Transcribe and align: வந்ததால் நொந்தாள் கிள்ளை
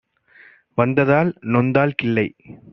வந்ததால் 0.77 1.31
நொந்தாள் 1.47 1.95
கிள்ளை 1.95 2.27